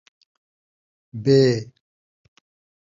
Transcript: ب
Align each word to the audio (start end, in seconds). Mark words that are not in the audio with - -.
ب 1.21 1.25